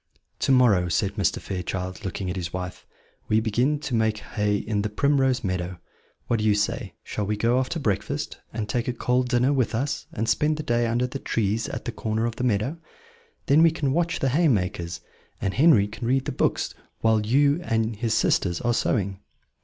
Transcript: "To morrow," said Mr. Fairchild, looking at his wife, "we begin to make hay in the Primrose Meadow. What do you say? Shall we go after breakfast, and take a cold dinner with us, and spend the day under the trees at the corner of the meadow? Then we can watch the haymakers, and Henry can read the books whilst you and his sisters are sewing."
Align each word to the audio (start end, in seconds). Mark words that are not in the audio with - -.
"To 0.39 0.51
morrow," 0.51 0.89
said 0.89 1.13
Mr. 1.13 1.39
Fairchild, 1.39 2.03
looking 2.03 2.27
at 2.31 2.35
his 2.35 2.51
wife, 2.51 2.87
"we 3.27 3.39
begin 3.39 3.77
to 3.81 3.93
make 3.93 4.17
hay 4.17 4.55
in 4.57 4.81
the 4.81 4.89
Primrose 4.89 5.43
Meadow. 5.43 5.77
What 6.25 6.39
do 6.39 6.45
you 6.45 6.55
say? 6.55 6.95
Shall 7.03 7.27
we 7.27 7.37
go 7.37 7.59
after 7.59 7.77
breakfast, 7.79 8.39
and 8.51 8.67
take 8.67 8.87
a 8.87 8.93
cold 8.93 9.29
dinner 9.29 9.53
with 9.53 9.75
us, 9.75 10.07
and 10.11 10.27
spend 10.27 10.57
the 10.57 10.63
day 10.63 10.87
under 10.87 11.05
the 11.05 11.19
trees 11.19 11.69
at 11.69 11.85
the 11.85 11.91
corner 11.91 12.25
of 12.25 12.37
the 12.37 12.43
meadow? 12.43 12.77
Then 13.45 13.61
we 13.61 13.69
can 13.69 13.93
watch 13.93 14.17
the 14.19 14.29
haymakers, 14.29 15.01
and 15.39 15.53
Henry 15.53 15.87
can 15.87 16.07
read 16.07 16.25
the 16.25 16.31
books 16.31 16.73
whilst 17.03 17.27
you 17.27 17.61
and 17.61 17.95
his 17.97 18.15
sisters 18.15 18.59
are 18.61 18.73
sewing." 18.73 19.19